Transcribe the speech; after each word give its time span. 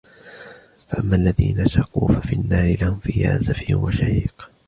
فأما 0.87 1.15
الذين 1.15 1.67
شقوا 1.67 2.13
ففي 2.15 2.33
النار 2.33 2.77
لهم 2.81 2.99
فيها 2.99 3.37
زفير 3.37 3.77
وشهيق 3.77 4.51